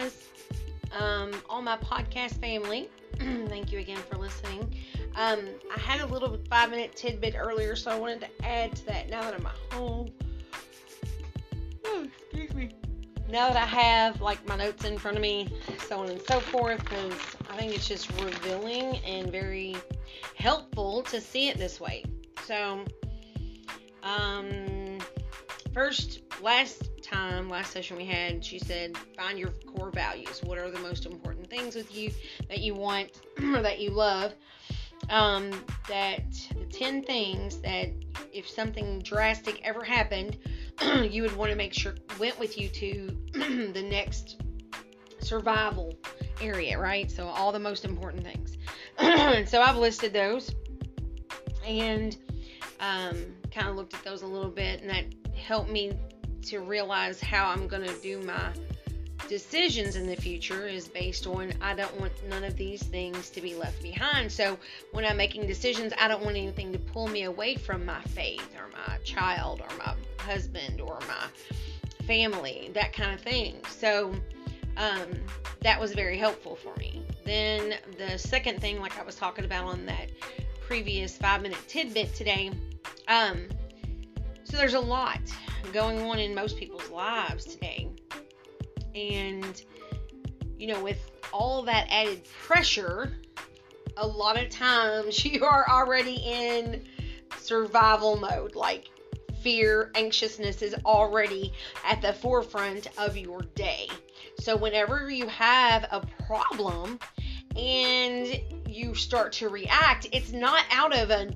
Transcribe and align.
guys, 0.00 0.28
um, 0.98 1.30
all 1.48 1.62
my 1.62 1.76
podcast 1.76 2.40
family. 2.40 2.88
Thank 3.18 3.70
you 3.70 3.78
again 3.78 3.98
for 4.10 4.18
listening. 4.18 4.74
Um, 5.14 5.40
I 5.72 5.78
had 5.78 6.00
a 6.00 6.06
little 6.06 6.36
five 6.50 6.70
minute 6.70 6.96
tidbit 6.96 7.36
earlier, 7.38 7.76
so 7.76 7.92
I 7.92 7.98
wanted 7.98 8.20
to 8.22 8.46
add 8.46 8.74
to 8.76 8.86
that 8.86 9.08
now 9.08 9.22
that 9.22 9.34
I'm 9.34 9.46
at 9.46 9.72
home. 9.72 10.10
Oh, 11.84 12.08
excuse 12.12 12.54
me. 12.54 12.70
Now 13.28 13.48
that 13.50 13.56
I 13.56 13.66
have 13.66 14.20
like 14.20 14.44
my 14.48 14.56
notes 14.56 14.84
in 14.84 14.98
front 14.98 15.16
of 15.16 15.22
me, 15.22 15.48
so 15.86 16.00
on 16.00 16.08
and 16.08 16.20
so 16.22 16.40
forth, 16.40 16.80
because 16.80 17.14
I 17.48 17.56
think 17.56 17.72
it's 17.74 17.86
just 17.86 18.10
revealing 18.20 18.96
and 19.06 19.30
very 19.30 19.76
helpful 20.34 21.02
to 21.04 21.20
see 21.20 21.48
it 21.48 21.56
this 21.56 21.80
way. 21.80 22.04
So, 22.46 22.84
um, 24.02 24.98
first, 25.72 26.20
last 26.42 26.90
time, 27.14 27.48
last 27.48 27.72
session 27.72 27.96
we 27.96 28.04
had, 28.04 28.44
she 28.44 28.58
said, 28.58 28.96
find 29.16 29.38
your 29.38 29.50
core 29.66 29.90
values. 29.90 30.42
What 30.42 30.58
are 30.58 30.70
the 30.70 30.80
most 30.80 31.06
important 31.06 31.48
things 31.48 31.74
with 31.74 31.94
you 31.94 32.10
that 32.48 32.58
you 32.58 32.74
want 32.74 33.20
or 33.42 33.62
that 33.62 33.78
you 33.80 33.90
love? 33.90 34.34
Um, 35.10 35.50
that 35.88 36.24
the 36.58 36.64
10 36.64 37.02
things 37.02 37.58
that 37.58 37.90
if 38.32 38.48
something 38.48 39.00
drastic 39.00 39.60
ever 39.62 39.84
happened, 39.84 40.38
you 41.10 41.22
would 41.22 41.36
want 41.36 41.50
to 41.50 41.56
make 41.56 41.72
sure 41.72 41.94
went 42.18 42.38
with 42.38 42.58
you 42.58 42.68
to 42.68 43.16
the 43.32 43.82
next 43.82 44.40
survival 45.20 45.94
area, 46.40 46.78
right? 46.78 47.10
So, 47.10 47.28
all 47.28 47.52
the 47.52 47.60
most 47.60 47.84
important 47.84 48.24
things. 48.24 48.56
so, 49.48 49.60
I've 49.60 49.76
listed 49.76 50.12
those 50.12 50.54
and 51.66 52.16
um, 52.80 53.26
kind 53.52 53.68
of 53.68 53.76
looked 53.76 53.94
at 53.94 54.02
those 54.04 54.22
a 54.22 54.26
little 54.26 54.50
bit, 54.50 54.80
and 54.80 54.90
that 54.90 55.04
helped 55.36 55.70
me 55.70 55.92
to 56.44 56.60
realize 56.60 57.20
how 57.20 57.48
I'm 57.48 57.66
going 57.68 57.82
to 57.82 57.94
do 58.00 58.20
my 58.20 58.52
decisions 59.28 59.96
in 59.96 60.06
the 60.06 60.16
future 60.16 60.66
is 60.66 60.88
based 60.88 61.26
on 61.26 61.52
I 61.60 61.74
don't 61.74 61.98
want 61.98 62.12
none 62.28 62.44
of 62.44 62.56
these 62.56 62.82
things 62.82 63.30
to 63.30 63.40
be 63.40 63.54
left 63.54 63.82
behind. 63.82 64.30
So 64.30 64.58
when 64.92 65.04
I'm 65.04 65.16
making 65.16 65.46
decisions, 65.46 65.92
I 65.98 66.08
don't 66.08 66.22
want 66.22 66.36
anything 66.36 66.72
to 66.72 66.78
pull 66.78 67.08
me 67.08 67.24
away 67.24 67.56
from 67.56 67.84
my 67.86 68.00
faith 68.02 68.46
or 68.56 68.68
my 68.68 68.98
child 68.98 69.60
or 69.60 69.76
my 69.78 69.94
husband 70.18 70.80
or 70.80 70.98
my 71.08 71.26
family, 72.06 72.70
that 72.74 72.92
kind 72.92 73.14
of 73.14 73.20
thing. 73.20 73.56
So 73.70 74.14
um, 74.76 75.08
that 75.60 75.80
was 75.80 75.92
very 75.92 76.18
helpful 76.18 76.56
for 76.56 76.74
me. 76.78 77.02
Then 77.24 77.76
the 77.96 78.18
second 78.18 78.60
thing, 78.60 78.80
like 78.80 78.98
I 78.98 79.02
was 79.02 79.16
talking 79.16 79.44
about 79.44 79.64
on 79.64 79.86
that 79.86 80.10
previous 80.60 81.16
five 81.16 81.42
minute 81.42 81.58
tidbit 81.68 82.14
today, 82.14 82.50
um, 83.08 83.48
so 84.44 84.56
there's 84.56 84.74
a 84.74 84.80
lot 84.80 85.20
going 85.72 86.00
on 86.02 86.18
in 86.18 86.34
most 86.34 86.56
people's 86.56 86.88
lives 86.90 87.44
today. 87.44 87.88
And, 88.94 89.62
you 90.58 90.68
know, 90.68 90.82
with 90.82 91.10
all 91.32 91.62
that 91.62 91.86
added 91.90 92.24
pressure, 92.24 93.12
a 93.96 94.06
lot 94.06 94.40
of 94.40 94.50
times 94.50 95.24
you 95.24 95.44
are 95.44 95.68
already 95.68 96.16
in 96.16 96.84
survival 97.38 98.16
mode. 98.16 98.54
Like 98.54 98.88
fear, 99.42 99.90
anxiousness 99.94 100.62
is 100.62 100.74
already 100.86 101.52
at 101.84 102.00
the 102.00 102.12
forefront 102.12 102.88
of 102.98 103.16
your 103.16 103.42
day. 103.54 103.88
So, 104.40 104.56
whenever 104.56 105.10
you 105.10 105.28
have 105.28 105.86
a 105.90 106.00
problem 106.26 106.98
and 107.56 108.40
you 108.66 108.94
start 108.94 109.32
to 109.34 109.48
react, 109.48 110.08
it's 110.12 110.32
not 110.32 110.64
out 110.70 110.96
of 110.96 111.10
a 111.10 111.30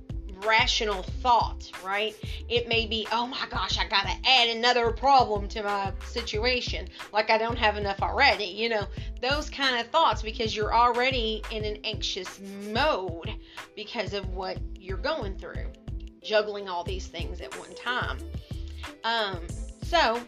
rational 0.45 1.03
thought, 1.03 1.71
right? 1.85 2.15
It 2.49 2.69
may 2.69 2.87
be, 2.87 3.07
oh 3.13 3.27
my 3.27 3.47
gosh, 3.51 3.79
I 3.79 3.87
gotta 3.89 4.15
add 4.25 4.49
another 4.49 4.91
problem 4.93 5.49
to 5.49 5.63
my 5.63 5.93
situation, 6.07 6.89
like 7.13 7.31
I 7.31 7.39
don't 7.39 7.59
have 7.59 7.77
enough 7.77 8.03
already, 8.03 8.45
you 8.45 8.69
know, 8.69 8.87
those 9.21 9.51
kind 9.51 9.81
of 9.81 9.91
thoughts 9.91 10.23
because 10.23 10.55
you're 10.55 10.75
already 10.75 11.43
in 11.51 11.65
an 11.65 11.79
anxious 11.85 12.41
mode 12.71 13.35
because 13.77 14.15
of 14.15 14.29
what 14.35 14.59
you're 14.75 14.97
going 14.97 15.37
through, 15.37 15.67
juggling 16.23 16.69
all 16.69 16.85
these 16.85 17.07
things 17.07 17.41
at 17.41 17.57
one 17.59 17.75
time. 17.75 18.19
Um, 19.05 19.39
so 19.83 20.21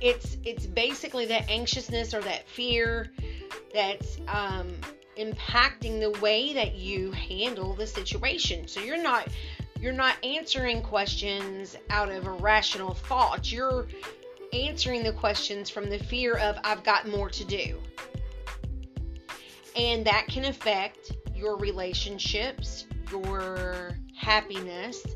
it's 0.00 0.38
it's 0.44 0.66
basically 0.66 1.26
that 1.26 1.48
anxiousness 1.50 2.14
or 2.14 2.20
that 2.22 2.48
fear 2.48 3.10
that's 3.74 4.18
um 4.28 4.68
impacting 5.20 6.00
the 6.00 6.18
way 6.20 6.54
that 6.54 6.74
you 6.74 7.12
handle 7.12 7.74
the 7.74 7.86
situation. 7.86 8.66
So 8.66 8.80
you're 8.80 9.02
not 9.02 9.28
you're 9.78 9.92
not 9.92 10.16
answering 10.24 10.82
questions 10.82 11.76
out 11.88 12.10
of 12.10 12.26
a 12.26 12.32
rational 12.32 12.94
thought. 12.94 13.50
You're 13.50 13.86
answering 14.52 15.02
the 15.02 15.12
questions 15.12 15.70
from 15.70 15.88
the 15.88 15.98
fear 15.98 16.36
of 16.36 16.58
I've 16.64 16.84
got 16.84 17.08
more 17.08 17.30
to 17.30 17.44
do. 17.44 17.78
And 19.76 20.04
that 20.04 20.26
can 20.26 20.44
affect 20.44 21.12
your 21.34 21.56
relationships, 21.56 22.86
your 23.10 23.92
happiness, 24.14 25.06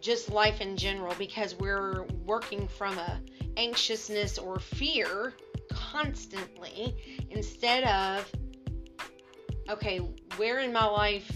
just 0.00 0.30
life 0.30 0.60
in 0.60 0.76
general 0.76 1.14
because 1.18 1.54
we're 1.54 2.02
working 2.26 2.68
from 2.68 2.98
a 2.98 3.20
anxiousness 3.56 4.38
or 4.38 4.58
fear 4.58 5.32
constantly 5.70 6.94
instead 7.30 7.84
of 7.84 8.30
okay, 9.68 9.98
where 10.36 10.60
in 10.60 10.72
my 10.72 10.84
life 10.84 11.30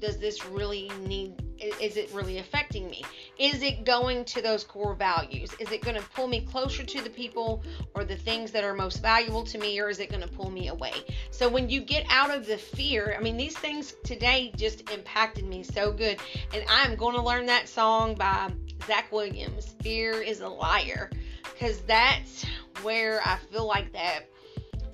does 0.00 0.18
this 0.18 0.44
really 0.46 0.90
need 1.00 1.42
is 1.60 1.96
it 1.96 2.10
really 2.12 2.38
affecting 2.38 2.88
me? 2.88 3.04
Is 3.38 3.62
it 3.62 3.84
going 3.84 4.24
to 4.26 4.42
those 4.42 4.64
core 4.64 4.94
values? 4.94 5.50
Is 5.58 5.72
it 5.72 5.82
going 5.82 5.96
to 5.96 6.02
pull 6.14 6.28
me 6.28 6.40
closer 6.40 6.84
to 6.84 7.02
the 7.02 7.10
people 7.10 7.64
or 7.94 8.04
the 8.04 8.16
things 8.16 8.52
that 8.52 8.64
are 8.64 8.74
most 8.74 9.02
valuable 9.02 9.44
to 9.44 9.58
me, 9.58 9.80
or 9.80 9.88
is 9.88 9.98
it 9.98 10.08
going 10.08 10.22
to 10.22 10.28
pull 10.28 10.50
me 10.50 10.68
away? 10.68 10.92
So, 11.30 11.48
when 11.48 11.68
you 11.68 11.80
get 11.80 12.06
out 12.10 12.30
of 12.30 12.46
the 12.46 12.56
fear, 12.56 13.14
I 13.18 13.22
mean, 13.22 13.36
these 13.36 13.56
things 13.56 13.94
today 14.04 14.52
just 14.56 14.88
impacted 14.90 15.46
me 15.46 15.62
so 15.62 15.92
good. 15.92 16.18
And 16.54 16.64
I'm 16.68 16.94
going 16.96 17.16
to 17.16 17.22
learn 17.22 17.46
that 17.46 17.68
song 17.68 18.14
by 18.14 18.52
Zach 18.86 19.10
Williams, 19.10 19.74
Fear 19.82 20.22
is 20.22 20.40
a 20.40 20.48
Liar, 20.48 21.10
because 21.42 21.80
that's 21.80 22.44
where 22.82 23.20
I 23.24 23.36
feel 23.50 23.66
like 23.66 23.92
that 23.92 24.28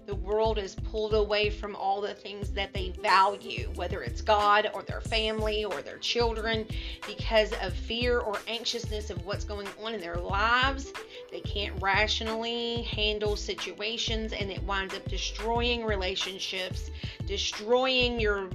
the 0.07 0.15
world 0.15 0.59
is 0.59 0.75
pulled 0.75 1.15
away 1.15 1.51
from 1.51 1.75
all 1.77 2.01
the 2.01 2.15
things 2.15 2.51
that 2.51 2.73
they 2.73 2.91
value, 3.03 3.71
whether 3.75 4.03
it's 4.03 4.21
God 4.21 4.71
or 4.75 4.83
their 4.83 5.01
family 5.01 5.65
or 5.65 5.83
their 5.83 5.99
children, 5.99 6.67
because 7.07 7.53
of 7.63 7.73
fear 7.73 8.19
or 8.19 8.39
anxiousness 8.47 9.11
of 9.11 9.25
what's 9.25 9.45
going 9.45 9.69
on 9.83 9.95
in 9.95 10.01
their 10.01 10.17
lives. 10.17 10.93
They 11.31 11.41
can't 11.41 11.81
rationally 11.83 12.83
handle 12.83 13.37
situations 13.37 14.33
and 14.33 14.51
it 14.51 14.63
winds 14.65 14.95
up 14.95 15.09
destroying 15.09 15.85
relationships, 15.85 16.91
destroying 17.27 18.21
your 18.21 18.51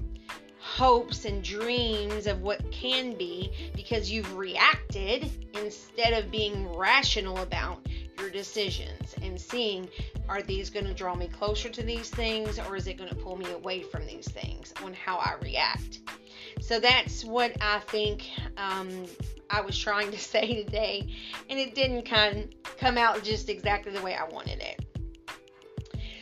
hopes 0.59 1.25
and 1.25 1.43
dreams 1.43 2.27
of 2.27 2.41
what 2.41 2.69
can 2.71 3.15
be 3.17 3.51
because 3.75 4.11
you've 4.11 4.35
reacted 4.35 5.31
instead 5.55 6.13
of 6.13 6.29
being 6.29 6.67
rational 6.75 7.37
about 7.39 7.79
your 8.19 8.29
decisions 8.29 9.15
and 9.21 9.39
seeing 9.39 9.89
are 10.27 10.41
these 10.41 10.69
going 10.69 10.85
to 10.85 10.93
draw 10.93 11.15
me 11.15 11.27
closer 11.27 11.69
to 11.69 11.83
these 11.83 12.09
things 12.09 12.59
or 12.59 12.75
is 12.75 12.87
it 12.87 12.97
going 12.97 13.09
to 13.09 13.15
pull 13.15 13.37
me 13.37 13.49
away 13.51 13.81
from 13.81 14.05
these 14.05 14.27
things 14.27 14.73
on 14.83 14.93
how 14.93 15.17
I 15.17 15.35
react. 15.41 15.99
So 16.61 16.79
that's 16.79 17.23
what 17.23 17.55
I 17.61 17.79
think 17.79 18.29
um, 18.57 19.05
I 19.49 19.61
was 19.61 19.77
trying 19.77 20.11
to 20.11 20.19
say 20.19 20.63
today, 20.63 21.15
and 21.49 21.59
it 21.59 21.75
didn't 21.75 22.03
kind 22.03 22.37
of 22.37 22.77
come 22.77 22.97
out 22.97 23.23
just 23.23 23.49
exactly 23.49 23.91
the 23.91 24.01
way 24.01 24.15
I 24.15 24.25
wanted 24.25 24.61
it. 24.61 24.85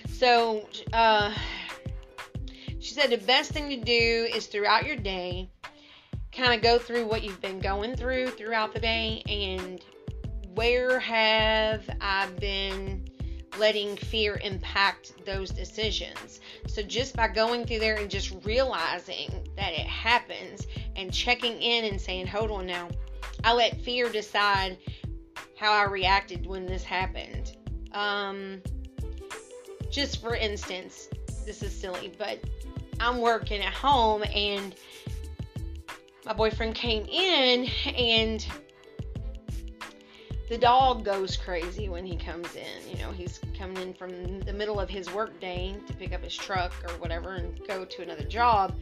So, 0.09 0.67
uh, 0.93 1.33
she 2.79 2.93
said 2.93 3.09
the 3.09 3.17
best 3.17 3.51
thing 3.51 3.69
to 3.69 3.77
do 3.77 4.27
is 4.33 4.47
throughout 4.47 4.85
your 4.85 4.95
day, 4.95 5.49
kind 6.31 6.53
of 6.53 6.61
go 6.61 6.79
through 6.79 7.05
what 7.05 7.23
you've 7.23 7.41
been 7.41 7.59
going 7.59 7.95
through 7.95 8.27
throughout 8.29 8.73
the 8.73 8.79
day 8.79 9.23
and 9.27 9.83
where 10.57 10.99
have 10.99 11.87
I 12.01 12.27
been 12.39 13.07
letting 13.59 13.95
fear 13.95 14.39
impact 14.43 15.13
those 15.23 15.51
decisions? 15.51 16.41
So, 16.65 16.81
just 16.81 17.15
by 17.15 17.27
going 17.27 17.67
through 17.67 17.77
there 17.77 17.97
and 17.97 18.09
just 18.09 18.33
realizing 18.43 19.47
that 19.55 19.73
it 19.73 19.85
happens 19.85 20.65
and 20.95 21.13
checking 21.13 21.61
in 21.61 21.85
and 21.85 22.01
saying, 22.01 22.25
hold 22.25 22.49
on 22.49 22.65
now, 22.65 22.87
I 23.43 23.53
let 23.53 23.79
fear 23.81 24.09
decide 24.09 24.79
how 25.59 25.71
I 25.71 25.83
reacted 25.83 26.47
when 26.47 26.65
this 26.65 26.83
happened. 26.83 27.55
Um, 27.91 28.63
just 29.91 30.21
for 30.21 30.35
instance, 30.35 31.07
this 31.45 31.61
is 31.61 31.71
silly, 31.71 32.11
but 32.17 32.39
I'm 32.99 33.19
working 33.19 33.61
at 33.61 33.73
home 33.73 34.23
and 34.23 34.73
my 36.25 36.33
boyfriend 36.33 36.73
came 36.73 37.05
in 37.05 37.69
and 37.95 38.45
the 40.49 40.57
dog 40.57 41.03
goes 41.03 41.35
crazy 41.35 41.89
when 41.89 42.05
he 42.05 42.15
comes 42.15 42.55
in. 42.55 42.89
You 42.89 42.97
know, 43.03 43.11
he's 43.11 43.39
coming 43.57 43.77
in 43.77 43.93
from 43.93 44.39
the 44.39 44.53
middle 44.53 44.79
of 44.79 44.89
his 44.89 45.11
work 45.13 45.39
day 45.41 45.75
to 45.87 45.93
pick 45.93 46.13
up 46.13 46.23
his 46.23 46.35
truck 46.35 46.71
or 46.87 46.93
whatever 46.99 47.35
and 47.35 47.59
go 47.67 47.83
to 47.83 48.01
another 48.01 48.23
job. 48.23 48.75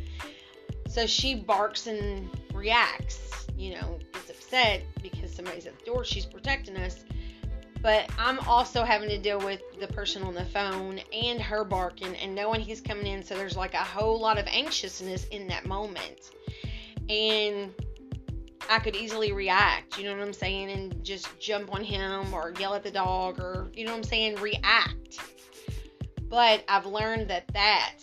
So 0.87 1.07
she 1.07 1.33
barks 1.35 1.87
and 1.87 2.29
reacts, 2.53 3.47
you 3.57 3.73
know, 3.73 3.99
gets 4.13 4.29
upset 4.29 4.83
because 5.01 5.33
somebody's 5.33 5.65
at 5.65 5.77
the 5.79 5.85
door. 5.85 6.05
She's 6.05 6.25
protecting 6.25 6.77
us. 6.77 7.03
but 7.85 8.09
I'm 8.17 8.39
also 8.47 8.83
having 8.83 9.09
to 9.09 9.19
deal 9.19 9.37
with 9.37 9.61
the 9.79 9.85
person 9.87 10.23
on 10.23 10.33
the 10.33 10.45
phone 10.45 10.99
and 11.13 11.39
her 11.39 11.63
barking 11.63 12.15
and 12.15 12.33
knowing 12.33 12.61
he's 12.61 12.81
coming 12.81 13.05
in. 13.05 13.23
So 13.23 13.35
there's 13.35 13.55
like 13.55 13.75
a 13.75 13.83
whole 13.83 14.19
lot 14.19 14.39
of 14.39 14.47
anxiousness 14.47 15.25
in 15.27 15.45
that 15.49 15.67
moment. 15.67 16.31
And 17.09 17.71
I 18.69 18.79
could 18.79 18.95
easily 18.95 19.31
react, 19.31 19.97
you 19.97 20.05
know 20.05 20.15
what 20.15 20.25
I'm 20.25 20.33
saying, 20.33 20.71
and 20.71 21.03
just 21.03 21.39
jump 21.39 21.73
on 21.73 21.83
him 21.83 22.33
or 22.33 22.53
yell 22.59 22.73
at 22.73 22.83
the 22.83 22.91
dog 22.91 23.39
or, 23.39 23.69
you 23.73 23.85
know 23.85 23.91
what 23.91 23.97
I'm 23.97 24.03
saying, 24.03 24.35
react. 24.37 25.19
But 26.29 26.63
I've 26.67 26.85
learned 26.85 27.29
that 27.29 27.47
that 27.53 27.99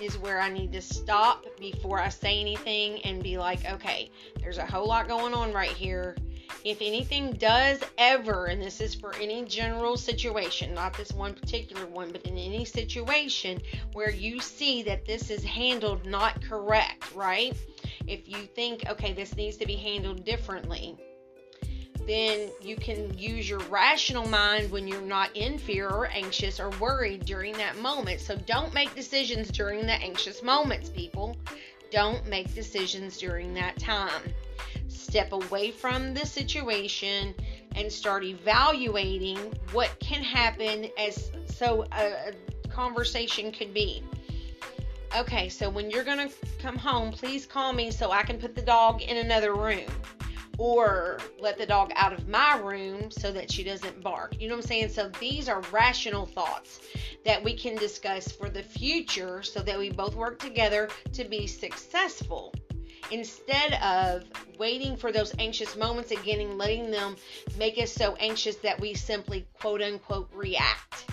is 0.00 0.18
where 0.18 0.40
I 0.40 0.50
need 0.50 0.72
to 0.72 0.80
stop 0.80 1.44
before 1.60 2.00
I 2.00 2.08
say 2.08 2.40
anything 2.40 3.00
and 3.02 3.22
be 3.22 3.38
like, 3.38 3.64
okay, 3.70 4.10
there's 4.40 4.58
a 4.58 4.66
whole 4.66 4.88
lot 4.88 5.08
going 5.08 5.34
on 5.34 5.52
right 5.52 5.70
here. 5.70 6.16
If 6.64 6.80
anything 6.80 7.32
does 7.32 7.80
ever, 7.98 8.46
and 8.46 8.60
this 8.60 8.80
is 8.80 8.94
for 8.94 9.14
any 9.16 9.44
general 9.44 9.96
situation, 9.96 10.74
not 10.74 10.96
this 10.96 11.12
one 11.12 11.34
particular 11.34 11.86
one, 11.86 12.10
but 12.10 12.22
in 12.22 12.38
any 12.38 12.64
situation 12.64 13.60
where 13.92 14.10
you 14.10 14.40
see 14.40 14.82
that 14.84 15.04
this 15.04 15.30
is 15.30 15.44
handled 15.44 16.06
not 16.06 16.42
correct, 16.42 17.14
right? 17.14 17.54
If 18.06 18.28
you 18.28 18.46
think, 18.54 18.84
okay, 18.88 19.12
this 19.12 19.34
needs 19.36 19.56
to 19.58 19.66
be 19.66 19.76
handled 19.76 20.24
differently, 20.24 20.96
then 22.06 22.50
you 22.60 22.76
can 22.76 23.16
use 23.16 23.48
your 23.48 23.60
rational 23.60 24.28
mind 24.28 24.70
when 24.70 24.86
you're 24.86 25.00
not 25.00 25.34
in 25.34 25.58
fear 25.58 25.88
or 25.88 26.06
anxious 26.06 26.60
or 26.60 26.70
worried 26.80 27.24
during 27.24 27.54
that 27.54 27.78
moment. 27.78 28.20
So 28.20 28.36
don't 28.36 28.74
make 28.74 28.94
decisions 28.94 29.48
during 29.48 29.86
the 29.86 29.94
anxious 29.94 30.42
moments, 30.42 30.90
people. 30.90 31.36
Don't 31.90 32.26
make 32.26 32.54
decisions 32.54 33.18
during 33.18 33.54
that 33.54 33.78
time. 33.78 34.22
Step 34.88 35.32
away 35.32 35.70
from 35.70 36.12
the 36.12 36.26
situation 36.26 37.34
and 37.74 37.90
start 37.90 38.22
evaluating 38.24 39.38
what 39.72 39.98
can 39.98 40.22
happen 40.22 40.90
as 40.98 41.30
so 41.46 41.86
a, 41.92 42.32
a 42.32 42.68
conversation 42.68 43.50
could 43.50 43.72
be. 43.72 44.02
Okay, 45.16 45.48
so 45.48 45.70
when 45.70 45.92
you're 45.92 46.02
going 46.02 46.28
to 46.28 46.34
come 46.60 46.76
home, 46.76 47.12
please 47.12 47.46
call 47.46 47.72
me 47.72 47.92
so 47.92 48.10
I 48.10 48.24
can 48.24 48.36
put 48.36 48.56
the 48.56 48.62
dog 48.62 49.00
in 49.00 49.18
another 49.18 49.54
room 49.54 49.86
or 50.58 51.20
let 51.38 51.56
the 51.56 51.66
dog 51.66 51.92
out 51.94 52.12
of 52.12 52.26
my 52.28 52.58
room 52.58 53.12
so 53.12 53.30
that 53.30 53.48
she 53.48 53.62
doesn't 53.62 54.02
bark. 54.02 54.34
You 54.40 54.48
know 54.48 54.56
what 54.56 54.64
I'm 54.64 54.68
saying? 54.68 54.88
So 54.88 55.08
these 55.20 55.48
are 55.48 55.60
rational 55.70 56.26
thoughts 56.26 56.80
that 57.24 57.44
we 57.44 57.56
can 57.56 57.76
discuss 57.76 58.32
for 58.32 58.48
the 58.48 58.64
future 58.64 59.44
so 59.44 59.60
that 59.60 59.78
we 59.78 59.90
both 59.90 60.16
work 60.16 60.40
together 60.40 60.88
to 61.12 61.24
be 61.24 61.46
successful. 61.46 62.52
Instead 63.12 63.74
of 63.74 64.24
waiting 64.58 64.96
for 64.96 65.12
those 65.12 65.32
anxious 65.38 65.76
moments 65.76 66.10
again 66.10 66.40
and 66.40 66.58
letting 66.58 66.90
them 66.90 67.14
make 67.56 67.78
us 67.78 67.92
so 67.92 68.16
anxious 68.16 68.56
that 68.56 68.80
we 68.80 68.94
simply 68.94 69.46
quote 69.60 69.80
unquote 69.80 70.28
react. 70.34 71.04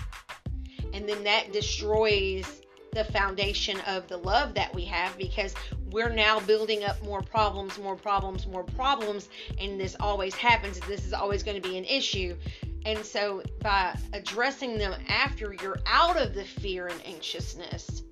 And 0.92 1.08
then 1.08 1.22
that 1.22 1.52
destroys 1.52 2.62
the 2.92 3.04
foundation 3.04 3.80
of 3.86 4.06
the 4.08 4.18
love 4.18 4.54
that 4.54 4.74
we 4.74 4.84
have 4.84 5.16
because 5.16 5.54
we're 5.90 6.10
now 6.10 6.40
building 6.40 6.84
up 6.84 7.02
more 7.02 7.22
problems, 7.22 7.78
more 7.78 7.96
problems, 7.96 8.46
more 8.46 8.64
problems, 8.64 9.28
and 9.58 9.80
this 9.80 9.96
always 9.98 10.34
happens. 10.34 10.78
This 10.80 11.04
is 11.06 11.12
always 11.12 11.42
going 11.42 11.60
to 11.60 11.68
be 11.68 11.78
an 11.78 11.84
issue. 11.84 12.36
And 12.84 13.04
so, 13.04 13.42
by 13.60 13.96
addressing 14.12 14.76
them 14.76 14.94
after 15.08 15.54
you're 15.62 15.78
out 15.86 16.20
of 16.20 16.34
the 16.34 16.44
fear 16.44 16.88
and 16.88 17.00
anxiousness, 17.06 18.02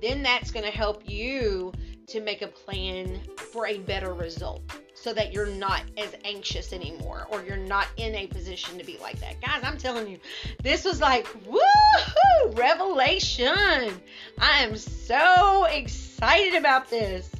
then 0.00 0.22
that's 0.22 0.50
going 0.50 0.64
to 0.64 0.76
help 0.76 1.08
you 1.08 1.72
to 2.06 2.20
make 2.20 2.42
a 2.42 2.48
plan 2.48 3.20
for 3.52 3.66
a 3.66 3.78
better 3.78 4.12
result 4.14 4.62
so 4.94 5.12
that 5.12 5.32
you're 5.32 5.46
not 5.46 5.82
as 5.98 6.14
anxious 6.24 6.72
anymore 6.72 7.26
or 7.30 7.42
you're 7.42 7.56
not 7.56 7.88
in 7.96 8.14
a 8.14 8.26
position 8.26 8.78
to 8.78 8.84
be 8.84 8.98
like 8.98 9.18
that. 9.20 9.40
Guys, 9.40 9.60
I'm 9.62 9.76
telling 9.76 10.08
you, 10.08 10.18
this 10.62 10.84
was 10.84 11.00
like, 11.00 11.26
woohoo, 11.44 12.58
revelation. 12.58 14.00
I 14.38 14.62
am 14.62 14.76
so 14.76 15.64
excited 15.64 16.54
about 16.54 16.88
this. 16.88 17.30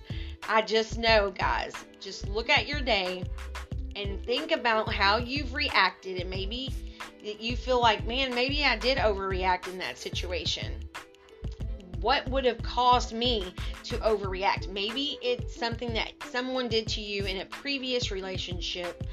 I 0.49 0.62
just 0.62 0.99
know, 0.99 1.31
guys, 1.31 1.72
just 2.00 2.28
look 2.28 2.50
at 2.50 2.66
your 2.66 2.81
day 2.81 3.25
and 3.96 4.22
think 4.25 4.52
about 4.52 4.93
how 4.93 5.16
you've 5.16 5.55
reacted 5.55 6.20
and 6.20 6.28
maybe 6.28 6.75
you 7.22 7.56
feel 7.56 7.81
like, 7.81 8.06
man, 8.06 8.34
maybe 8.34 8.64
I 8.64 8.76
did 8.76 8.99
overreact 8.99 9.69
in 9.69 9.78
that 9.78 9.96
situation 9.96 10.83
what 12.04 12.28
would 12.28 12.44
have 12.44 12.62
caused 12.62 13.14
me 13.14 13.54
to 13.82 13.96
overreact? 13.96 14.70
Maybe 14.70 15.16
it's 15.22 15.56
something 15.56 15.94
that 15.94 16.12
someone 16.30 16.68
did 16.68 16.86
to 16.88 17.00
you 17.00 17.24
in 17.24 17.38
a 17.38 17.46
previous 17.46 18.10
relationship 18.10 19.08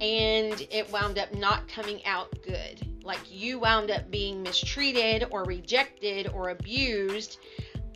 and 0.00 0.66
it 0.70 0.90
wound 0.90 1.18
up 1.18 1.34
not 1.34 1.68
coming 1.68 2.02
out 2.06 2.34
good. 2.42 3.04
Like 3.04 3.20
you 3.30 3.58
wound 3.58 3.90
up 3.90 4.10
being 4.10 4.42
mistreated 4.42 5.26
or 5.30 5.44
rejected 5.44 6.28
or 6.28 6.48
abused 6.48 7.40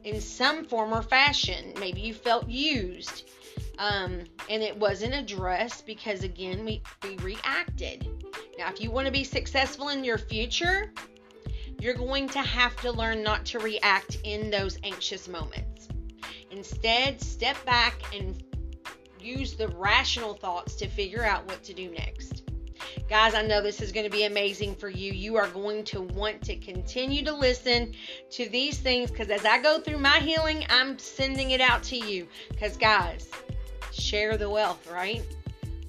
in 0.05 0.21
some 0.21 0.67
form 0.67 0.93
or 0.93 1.01
fashion. 1.01 1.73
Maybe 1.81 2.03
you 2.03 2.13
felt 2.13 2.47
used. 2.47 3.31
Um, 3.79 4.25
and 4.51 4.63
it 4.63 4.77
wasn't 4.77 5.15
addressed 5.15 5.87
because 5.87 6.23
again 6.23 6.67
we, 6.67 6.83
we 7.03 7.17
reacted. 7.17 8.07
Now, 8.59 8.69
if 8.69 8.79
you 8.79 8.91
want 8.91 9.07
to 9.07 9.13
be 9.13 9.25
successful 9.25 9.89
in 9.89 10.05
your 10.05 10.19
future, 10.19 10.93
you're 11.85 11.93
going 11.93 12.27
to 12.31 12.41
have 12.41 12.75
to 12.77 12.91
learn 12.91 13.23
not 13.23 13.45
to 13.45 13.59
react 13.59 14.17
in 14.25 14.51
those 14.51 14.79
anxious 14.85 15.29
moments. 15.29 15.87
Instead, 16.51 17.21
step 17.21 17.63
back 17.67 18.03
and 18.15 18.43
use 19.21 19.53
the 19.55 19.69
rational 19.69 20.33
thoughts 20.33 20.77
to 20.77 20.89
figure 20.89 21.23
out 21.23 21.47
what 21.47 21.63
to 21.63 21.75
do 21.75 21.91
next. 21.91 22.49
Guys, 23.11 23.35
I 23.35 23.43
know 23.43 23.61
this 23.61 23.83
is 23.83 23.93
going 23.93 24.05
to 24.05 24.11
be 24.11 24.25
amazing 24.25 24.75
for 24.77 24.89
you. 24.89 25.13
You 25.13 25.37
are 25.37 25.49
going 25.49 25.85
to 25.85 26.01
want 26.01 26.41
to 26.45 26.57
continue 26.57 27.23
to 27.23 27.35
listen 27.35 27.93
to 28.31 28.49
these 28.49 28.79
things 28.79 29.11
because 29.11 29.29
as 29.29 29.45
I 29.45 29.61
go 29.61 29.79
through 29.79 29.99
my 29.99 30.21
healing, 30.21 30.65
I'm 30.71 30.99
sending 30.99 31.51
it 31.51 31.61
out 31.61 31.83
to 31.85 31.99
you. 31.99 32.27
Because, 32.49 32.79
guys, 32.79 33.31
share 33.93 34.39
the 34.39 34.49
wealth, 34.49 34.91
right? 34.91 35.23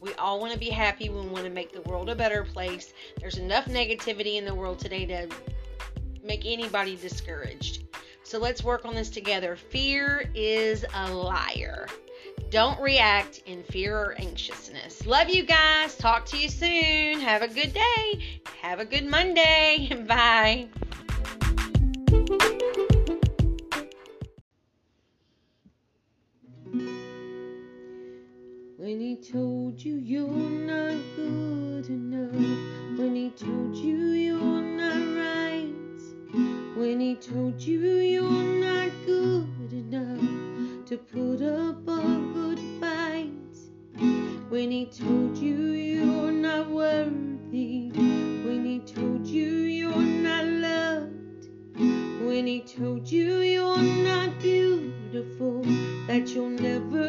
We 0.02 0.14
all 0.16 0.42
want 0.42 0.52
to 0.52 0.60
be 0.60 0.70
happy. 0.70 1.08
We 1.08 1.22
want 1.22 1.46
to 1.46 1.50
make 1.50 1.72
the 1.72 1.90
world 1.90 2.10
a 2.10 2.16
better 2.16 2.44
place. 2.44 2.94
There's 3.18 3.38
enough 3.38 3.68
negativity 3.68 4.36
in 4.36 4.44
the 4.44 4.54
world 4.54 4.78
today 4.78 5.06
to 5.06 5.30
make 6.26 6.46
anybody 6.46 6.96
discouraged. 6.96 7.84
So 8.24 8.40
let's 8.40 8.64
work 8.64 8.86
on 8.86 8.96
this 8.96 9.10
together. 9.10 9.56
Fear 9.56 10.30
is 10.34 10.84
a 10.94 11.14
liar. 11.14 11.88
Don't 12.50 12.80
react 12.82 13.40
in 13.46 13.64
fear 13.64 13.98
or 13.98 14.16
anxiousness. 14.20 15.06
Love 15.06 15.30
you 15.30 15.44
guys. 15.44 15.96
Talk 15.96 16.26
to 16.28 16.38
you 16.38 16.50
soon. 16.50 17.20
Have 17.20 17.42
a 17.42 17.48
good 17.48 17.74
day. 17.74 18.40
Have 18.62 18.80
a 18.80 18.86
good 18.86 19.06
Monday. 19.06 19.90
Bye. 20.08 20.68
When 28.78 29.00
he 29.00 29.16
told 29.16 29.82
you 29.82 29.96
you're 29.96 30.28
not 30.28 30.96
good 31.16 31.88
enough, 31.88 33.00
when 33.00 33.16
he 33.16 33.32
told 33.32 33.76
you 33.76 33.96
you're 33.96 34.65
he 37.16 37.22
told 37.32 37.62
you 37.62 37.80
you're 37.80 38.60
not 38.60 38.92
good 39.06 39.72
enough 39.72 40.86
to 40.86 40.98
put 40.98 41.42
up 41.42 41.88
a 41.88 42.02
good 42.34 42.60
fight, 42.82 43.32
when 44.50 44.70
he 44.70 44.86
told 44.88 45.38
you 45.38 45.56
you're 45.56 46.32
not 46.32 46.70
worthy, 46.70 47.90
when 48.46 48.66
he 48.66 48.80
told 48.80 49.26
you 49.26 49.46
you're 49.46 49.96
not 49.96 50.46
loved, 50.46 51.48
when 52.26 52.48
he 52.48 52.60
told 52.60 53.10
you 53.10 53.40
you're 53.40 53.78
not 53.78 54.38
beautiful, 54.42 55.62
that 56.08 56.28
you'll 56.36 56.50
never 56.50 57.05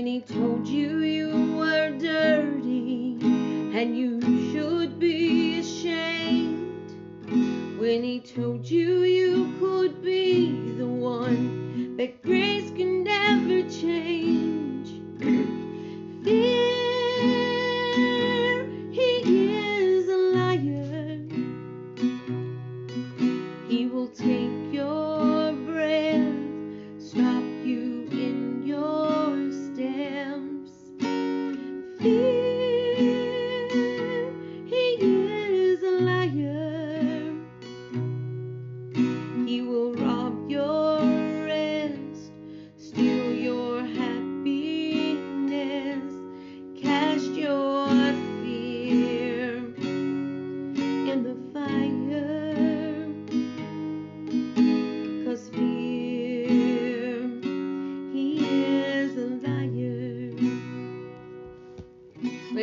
when 0.00 0.06
he 0.06 0.20
told 0.22 0.66
you 0.66 1.00
you 1.00 1.56
were 1.58 1.90
dirty 1.98 3.18
and 3.20 3.94
you 3.94 4.18
should 4.50 4.98
be 4.98 5.58
ashamed. 5.58 6.90
When 7.78 8.02
he 8.02 8.20
told 8.20 8.64
you 8.64 9.02
you 9.02 9.52
could 9.60 10.02
be 10.02 10.72
the 10.78 10.86
one 10.86 11.98
that 11.98 12.22
grace 12.22 12.70
can 12.70 13.04
never 13.04 13.68
change. 13.68 14.19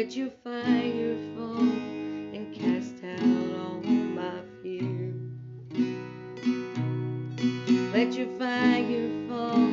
Let 0.07 0.15
your 0.15 0.29
fire 0.41 1.17
fall 1.35 1.59
and 1.59 2.55
cast 2.55 3.03
out 3.03 3.59
all 3.59 3.81
my 3.81 4.39
fear. 4.63 5.13
Let 7.91 8.13
your 8.13 8.29
fire 8.39 9.09
fall, 9.27 9.69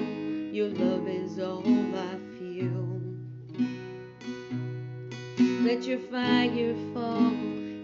your 0.52 0.70
love 0.70 1.06
is 1.06 1.38
all 1.38 1.62
I 1.94 2.18
feel. 2.36 3.00
Let 5.38 5.84
your 5.84 6.00
fire 6.00 6.74
fall 6.92 7.28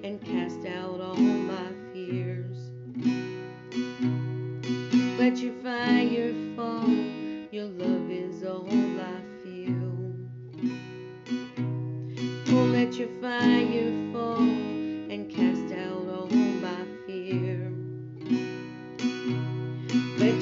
and 0.02 0.20
cast 0.20 0.66
out 0.66 1.00
all 1.00 1.14
my 1.14 1.69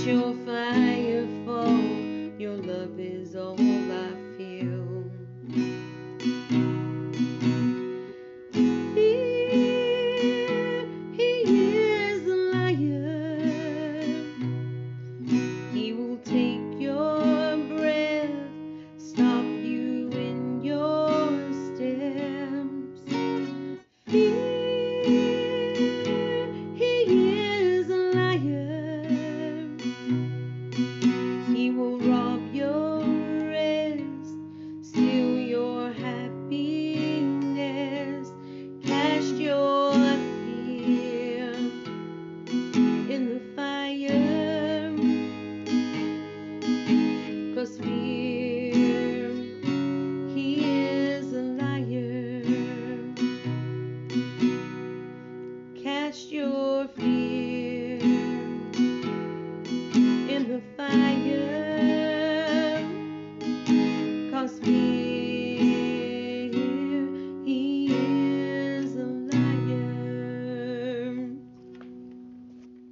your 0.06 0.32
fire 0.46 0.87